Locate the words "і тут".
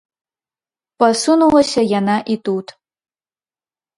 2.35-2.67